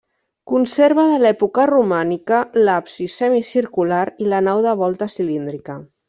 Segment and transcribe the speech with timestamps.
[0.51, 5.77] Conserva de l'època romànica l'absis semicircular i la nau de volta cilíndrica.